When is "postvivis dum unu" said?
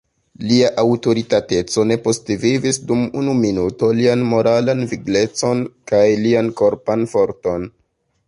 2.07-3.35